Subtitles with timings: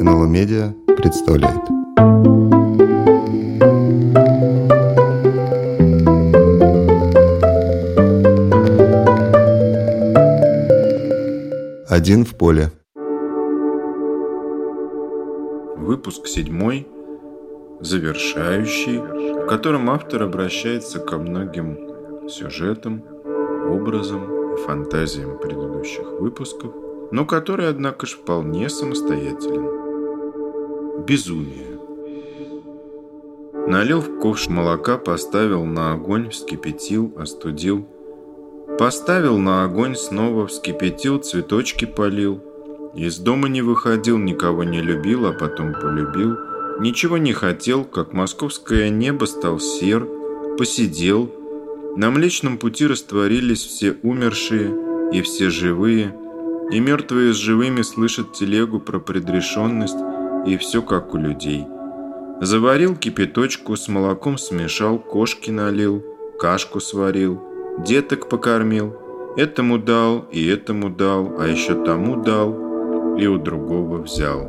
[0.00, 1.60] НЛО Медиа представляет.
[11.86, 12.72] Один в поле.
[15.76, 16.88] Выпуск седьмой,
[17.80, 21.76] завершающий, в котором автор обращается ко многим
[22.26, 23.02] сюжетам,
[23.68, 26.72] образом и фантазиям предыдущих выпусков,
[27.10, 29.79] но который, однако же, вполне самостоятелен.
[31.06, 31.78] Безумие.
[33.66, 37.86] Налил в ковш молока, поставил на огонь, вскипятил, остудил.
[38.78, 42.42] Поставил на огонь, снова вскипятил, цветочки полил.
[42.94, 46.36] Из дома не выходил, никого не любил, а потом полюбил.
[46.80, 50.06] Ничего не хотел, как московское небо стал сер,
[50.58, 51.30] посидел,
[51.96, 56.16] на Млечном Пути растворились все умершие и все живые,
[56.70, 59.96] и мертвые с живыми слышат телегу про предрешенность,
[60.46, 61.66] и все как у людей.
[62.40, 66.02] Заварил кипяточку, с молоком смешал, кошки налил,
[66.38, 67.40] кашку сварил,
[67.86, 68.96] деток покормил,
[69.36, 74.48] этому дал и этому дал, а еще тому дал и у другого взял.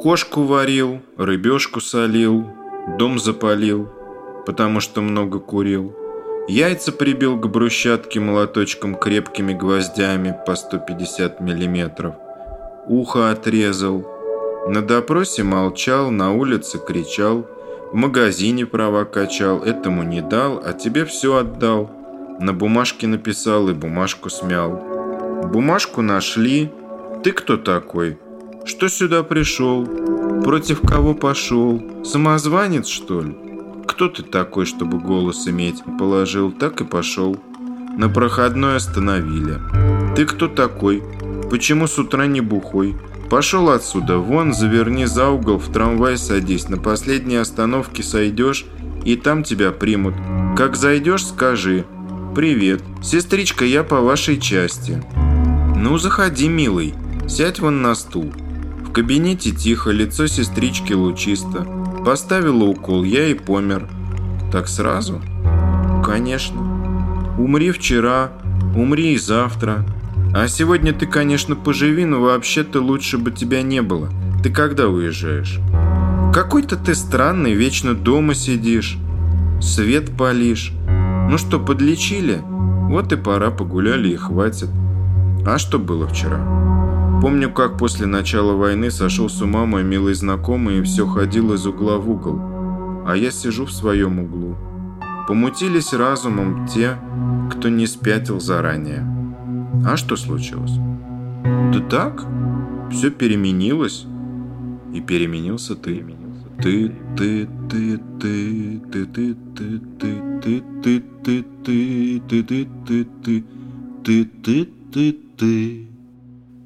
[0.00, 2.46] Кошку варил, рыбешку солил,
[2.98, 3.88] дом запалил–
[4.44, 5.94] потому что много курил.
[6.48, 12.14] Яйца прибил к брусчатке молоточком крепкими гвоздями по 150 миллиметров.
[12.86, 14.04] Ухо отрезал.
[14.68, 17.46] На допросе молчал, на улице кричал.
[17.92, 21.90] В магазине права качал, этому не дал, а тебе все отдал.
[22.40, 24.82] На бумажке написал и бумажку смял.
[25.52, 26.70] Бумажку нашли.
[27.22, 28.18] Ты кто такой?
[28.64, 29.86] Что сюда пришел?
[30.42, 31.82] Против кого пошел?
[32.04, 33.36] Самозванец, что ли?
[34.02, 37.36] кто ты такой, чтобы голос иметь?» Положил, так и пошел.
[37.96, 39.60] На проходной остановили.
[40.16, 41.02] «Ты кто такой?
[41.50, 42.96] Почему с утра не бухой?»
[43.32, 48.66] «Пошел отсюда, вон, заверни за угол, в трамвай садись, на последней остановке сойдешь,
[49.06, 50.12] и там тебя примут.
[50.54, 51.86] Как зайдешь, скажи.
[52.34, 55.02] Привет, сестричка, я по вашей части».
[55.74, 56.92] «Ну, заходи, милый,
[57.26, 58.34] сядь вон на стул».
[58.86, 61.66] В кабинете тихо, лицо сестрички лучисто.
[62.04, 63.88] Поставила укол, я и помер.
[64.52, 65.22] Так сразу?
[66.04, 66.60] Конечно.
[67.38, 68.30] Умри вчера,
[68.76, 69.86] умри и завтра.
[70.34, 74.08] А сегодня ты, конечно, поживи, но вообще-то лучше бы тебя не было.
[74.42, 75.60] Ты когда уезжаешь?
[76.32, 78.96] Какой-то ты странный, вечно дома сидишь.
[79.60, 80.72] Свет палишь.
[81.30, 82.40] Ну что, подлечили?
[82.42, 84.70] Вот и пора, погуляли и хватит.
[85.46, 86.38] А что было вчера?
[87.20, 91.66] Помню, как после начала войны сошел с ума мой милый знакомый и все ходил из
[91.66, 92.40] угла в угол.
[93.06, 94.56] А я сижу в своем углу.
[95.28, 96.96] Помутились разумом те,
[97.50, 99.21] кто не спятил заранее.
[99.84, 100.78] А что случилось?
[101.72, 102.26] Да так,
[102.90, 104.06] все переменилось.
[104.94, 106.04] И переменился ты.
[106.62, 113.44] Ты, ты, ты, ты, ты, ты, ты, ты, ты, ты, ты, ты, ты, ты, ты,
[114.04, 115.92] ты, ты, ты, ты.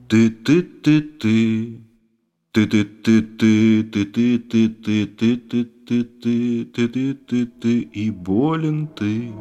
[0.08, 1.80] Ты ты ты ты
[2.52, 7.46] ты ты ты ты ты ты ты ты ты ты ты ты ты ты ты
[7.46, 9.32] ты и болен ты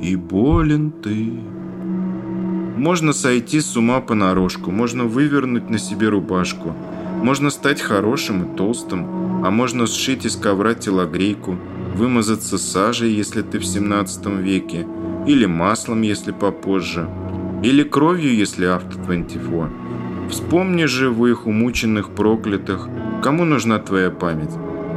[0.00, 1.40] и болен ты
[2.76, 6.74] можно сойти с ума понарошку можно вывернуть на себе рубашку
[7.22, 11.56] можно стать хорошим и толстым а можно сшить из ковра телогрейку
[11.94, 14.86] вымазаться сажей если ты в 17 веке
[15.26, 17.08] или маслом если попозже
[17.62, 19.68] или кровью, если авто 24.
[20.30, 22.88] Вспомни живых, умученных, проклятых.
[23.22, 24.52] Кому нужна твоя память?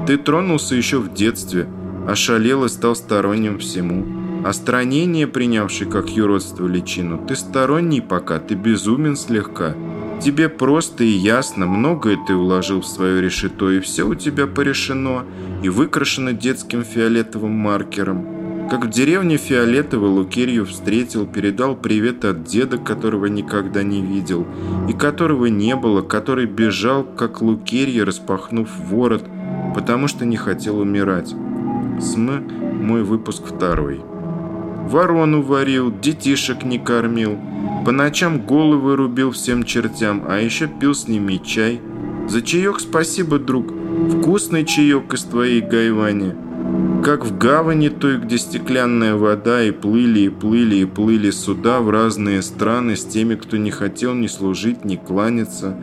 [0.05, 1.67] Ты тронулся еще в детстве,
[2.07, 4.05] ошалел и стал сторонним всему.
[4.44, 9.75] А странение, принявший как юродство личину, ты сторонний пока, ты безумен слегка.
[10.19, 15.25] Тебе просто и ясно, многое ты уложил в свое решето, и все у тебя порешено,
[15.63, 18.68] и выкрашено детским фиолетовым маркером.
[18.69, 24.47] Как в деревне Фиолетово Лукерью встретил, передал привет от деда, которого никогда не видел,
[24.88, 29.23] и которого не было, который бежал, как Лукерья, распахнув ворот,
[29.76, 31.35] потому что не хотел умирать.
[31.99, 32.29] СМ–
[32.82, 34.02] мой выпуск второй.
[34.87, 37.37] Ворону варил, детишек не кормил,
[37.85, 41.81] по ночам головы рубил всем чертям, а еще пил с ними чай.
[42.28, 43.73] За чаек спасибо, друг,
[44.09, 46.33] вкусный чаек из твоей гайвани–
[47.03, 51.89] как в гавани той, где стеклянная вода, и плыли, и плыли, и плыли суда в
[51.89, 55.75] разные страны с теми, кто не хотел ни служить, ни кланяться,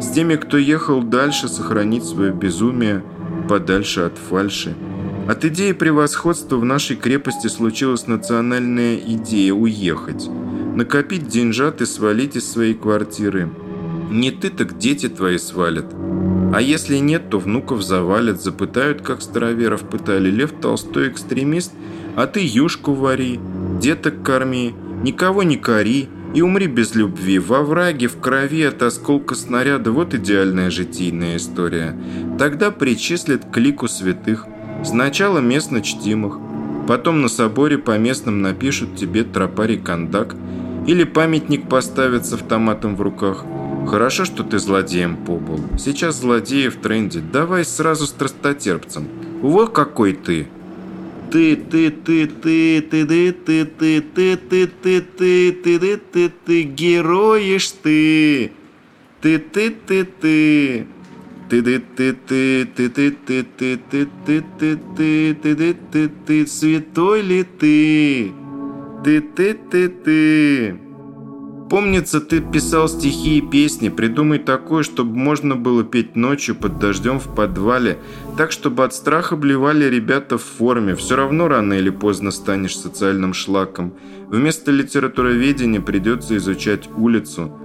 [0.00, 3.02] с теми, кто ехал дальше сохранить свое безумие,
[3.48, 4.74] подальше от фальши.
[5.32, 10.28] От идеи превосходства в нашей крепости случилась национальная идея уехать,
[10.76, 13.50] накопить деньжат и свалить из своей квартиры.
[14.10, 15.86] Не ты, так дети твои свалят.
[16.52, 20.30] А если нет, то внуков завалят, запытают, как староверов пытали.
[20.30, 21.72] Лев Толстой экстремист,
[22.14, 23.40] а ты юшку вари,
[23.80, 27.38] деток корми, никого не кори и умри без любви.
[27.38, 29.92] Во враге, в крови от осколка снаряда.
[29.92, 31.98] Вот идеальная житийная история.
[32.38, 34.46] Тогда причислят к лику святых.
[34.84, 36.38] Сначала местно чтимых,
[36.88, 40.34] потом на соборе по местным напишут тебе тропарий кондак
[40.86, 43.44] или памятник поставят с автоматом в руках–
[43.86, 45.60] Хорошо, что ты злодеем побыл.
[45.78, 47.20] Сейчас злодеи в тренде.
[47.20, 49.08] Давай сразу страстотерпцем.
[49.42, 50.46] Вот какой ты.
[51.30, 56.32] Ты, ты, ты, ты, ты, ты, ты, ты, ты, ты, ты, ты, ты, ты, ты,
[56.44, 58.52] ты, героиш ты.
[59.20, 60.86] Ты, ты, ты, ты.
[61.52, 66.08] Ты, ты, ты, ты, ты, ты, ты, ты, ты, ты, ты, ты, ты, ты, ты,
[66.08, 68.32] ты, святой ли ты?
[69.04, 70.80] Ты, ты, ты, ты.
[71.68, 73.90] Помнится, ты писал стихи и песни.
[73.90, 77.98] Придумай такое, чтобы можно было петь ночью под дождем в подвале.
[78.38, 80.94] Так, чтобы от страха блевали ребята в форме.
[80.94, 83.92] Все равно рано или поздно станешь социальным шлаком.
[84.28, 87.58] Вместо литературоведения придется изучать улицу.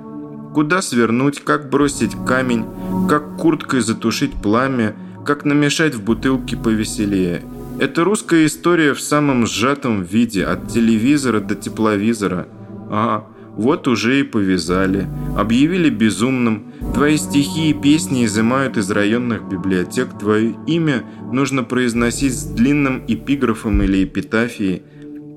[0.58, 2.66] Куда свернуть, как бросить камень,
[3.08, 7.44] как курткой затушить пламя, как намешать в бутылке повеселее.
[7.80, 12.48] Это русская история в самом сжатом виде, от телевизора до тепловизора.
[12.90, 13.28] Ага.
[13.56, 15.08] Вот уже и повязали.
[15.38, 16.74] Объявили безумным.
[16.96, 20.18] Твои стихи и песни изымают из районных библиотек.
[20.20, 24.82] Твое имя нужно произносить с длинным эпиграфом или эпитафией.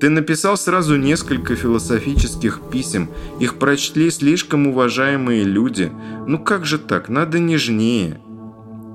[0.01, 3.09] Ты написал сразу несколько философических писем.
[3.39, 5.91] Их прочли слишком уважаемые люди.
[6.27, 7.07] Ну как же так?
[7.07, 8.19] Надо нежнее.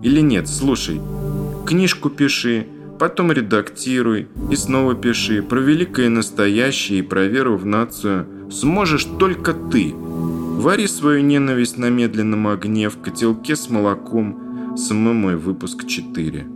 [0.03, 1.01] Или нет, слушай.
[1.65, 2.67] Книжку пиши,
[2.99, 9.53] потом редактируй и снова пиши про великое настоящее и про веру в нацию– сможешь только
[9.55, 9.95] ты.
[9.95, 14.43] Вари свою ненависть на медленном огне в котелке с молоком.
[14.91, 16.56] Мой выпуск 4.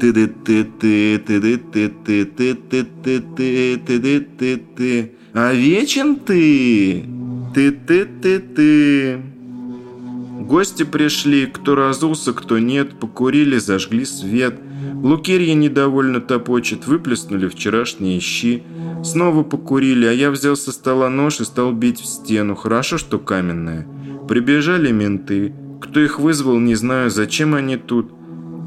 [0.00, 5.12] ты ты ты ты ты ты ты ты ты ты ты ты ты ты ты
[5.32, 7.04] а вечен ты
[7.54, 9.20] ты ты ты ты
[10.46, 14.54] Гости пришли, кто разулся, кто нет, покурили, зажгли свет.
[15.02, 18.62] Лукерья недовольно топочет, выплеснули вчерашние щи.
[19.02, 22.54] Снова покурили, а я взял со стола нож и стал бить в стену.
[22.54, 23.88] Хорошо, что каменная.
[24.28, 25.52] Прибежали менты.
[25.80, 28.12] Кто их вызвал, не знаю, зачем они тут.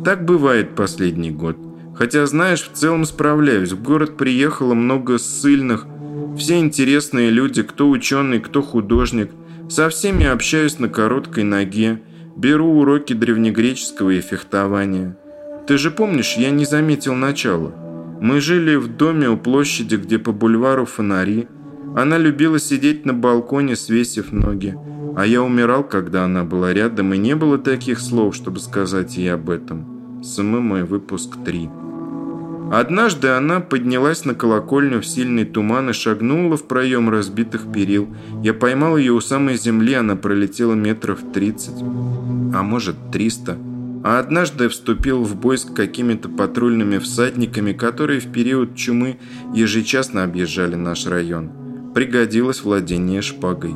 [0.04, 1.58] Так бывает последний год.
[1.96, 3.74] Хотя, знаешь, в целом справляюсь.
[3.74, 5.86] В город приехало много ссыльных.
[6.38, 9.32] Все интересные люди, кто ученый, кто художник.
[9.70, 12.02] Со всеми общаюсь на короткой ноге.
[12.38, 15.18] Беру уроки древнегреческого и фехтования.
[15.68, 17.74] Ты же помнишь, я не заметил начала.
[18.22, 21.48] Мы жили в доме у площади, где по бульвару фонари.
[21.96, 24.76] Она любила сидеть на балконе, свесив ноги.
[25.20, 29.34] А я умирал, когда она была рядом, и не было таких слов, чтобы сказать ей
[29.34, 29.86] об этом.
[30.38, 31.70] Мой выпуск 3.
[32.72, 38.08] Однажды она поднялась на колокольню в сильный туман и шагнула в проем разбитых перил.
[38.42, 41.82] Я поймал ее у самой земли, она пролетела метров 30,
[42.56, 43.58] а может 300
[44.02, 49.20] а однажды вступил в бой с какими-то патрульными всадниками, которые в период чумы
[49.54, 51.52] ежечасно объезжали наш район.
[51.94, 53.76] Пригодилось владение шпагой.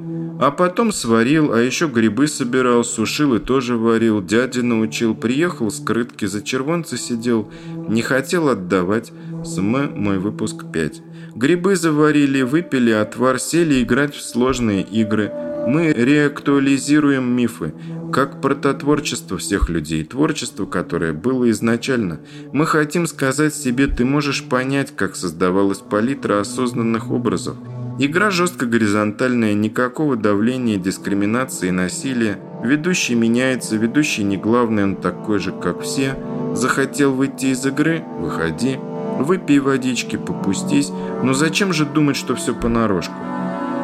[0.41, 4.23] а потом сварил, а еще грибы собирал, сушил и тоже варил.
[4.23, 7.51] Дядя научил, приехал с крытки, за червонца сидел,
[7.87, 9.13] не хотел отдавать.
[9.45, 11.01] СМ мой выпуск 5.
[11.35, 15.31] Грибы заварили, выпили отвар, сели играть в сложные игры.
[15.67, 17.75] Мы реактуализируем мифы,
[18.11, 22.19] как прототворчество всех людей, творчество, которое было изначально.
[22.51, 27.57] Мы хотим сказать себе, ты можешь понять, как создавалась палитра осознанных образов.
[28.03, 32.39] Игра жестко горизонтальная, никакого давления, дискриминации насилия.
[32.63, 36.17] Ведущий меняется, ведущий не главный, он такой же, как все.
[36.55, 38.79] Захотел выйти из игры– выходи.
[39.19, 40.91] Выпей водички, попустись.
[41.21, 43.13] Но зачем же думать, что все понарошку?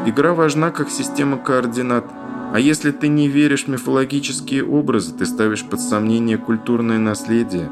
[0.08, 2.06] Игра важна как система координат.
[2.52, 7.70] А если ты не веришь в мифологические образы, ты ставишь под сомнение культурное наследие.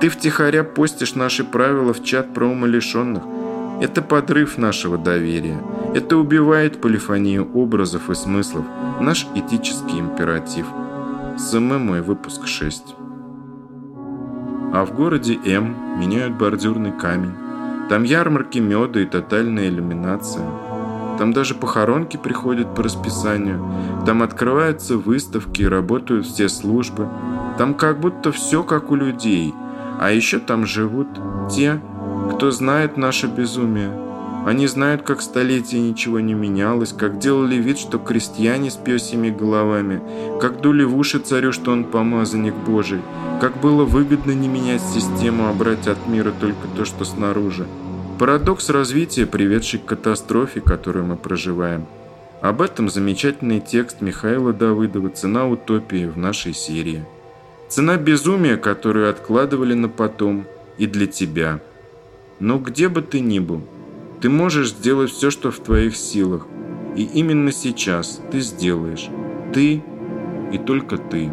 [0.00, 3.24] Ты втихаря постишь наши правила в чат про умалишенных.
[3.80, 5.60] Это подрыв нашего доверия.
[5.94, 8.64] Это убивает полифонию образов и смыслов.
[9.00, 10.66] Наш этический императив.
[11.36, 12.96] СМ мой выпуск 6.
[14.72, 17.34] А в городе М меняют бордюрный камень.
[17.88, 20.44] Там ярмарки меда и тотальная иллюминация.
[21.16, 23.64] Там даже похоронки приходят по расписанию.
[24.04, 27.08] Там открываются выставки и работают все службы.
[27.58, 29.54] Там как будто все как у людей.
[30.00, 31.08] А еще там живут
[31.50, 31.80] те,
[32.38, 33.90] кто знает наше безумие.
[34.46, 40.00] Они знают, как столетия ничего не менялось, как делали вид, что крестьяне с пёсьими головами,
[40.40, 43.00] как дули в уши царю, что он помазанник Божий,
[43.40, 47.66] как было выгодно не менять систему, а брать от мира только то, что снаружи.
[48.20, 51.86] Парадокс развития, приведший к катастрофе, которую мы проживаем.
[52.40, 57.04] Об этом замечательный текст Михаила Давыдова «Цена утопии» в нашей серии.
[57.68, 60.46] Цена безумия, которую откладывали на потом
[60.78, 61.58] и для тебя.
[62.40, 63.62] Но где бы ты ни был,
[64.20, 66.46] ты можешь сделать все, что в твоих силах.
[66.96, 69.08] И именно сейчас ты сделаешь.
[69.52, 69.82] Ты
[70.52, 71.30] и только ты.